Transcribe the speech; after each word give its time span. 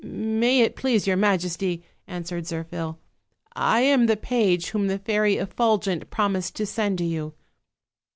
"May 0.03 0.61
it 0.61 0.75
please 0.75 1.05
your 1.05 1.15
majesty," 1.15 1.83
answered 2.07 2.45
Zirphil, 2.45 2.97
"I 3.55 3.81
am 3.81 4.07
the 4.07 4.17
page 4.17 4.69
whom 4.69 4.87
the 4.87 4.97
Fairy 4.97 5.35
Effulgent 5.35 6.09
promised 6.09 6.55
to 6.55 6.65
send 6.65 6.99
you." 7.01 7.35